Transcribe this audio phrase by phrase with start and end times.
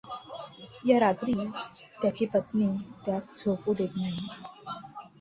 [0.85, 1.33] या रात्री
[2.01, 2.67] त्याची पत्नी
[3.05, 4.27] त्यास झोपू देत नाही.